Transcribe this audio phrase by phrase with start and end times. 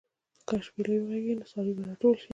[0.47, 2.29] که شپېلۍ وغږېږي، نو څاروي به راټول شي.